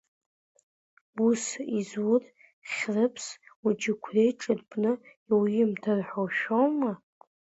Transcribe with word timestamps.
Ус 1.27 1.43
изуур, 1.79 2.21
Хьрыԥс 2.71 3.25
уџьықәреи 3.65 4.31
ҿырпны 4.39 4.91
иуимҭар 5.29 5.99
ҳәа 6.07 6.21
ушәоу? 6.25 6.71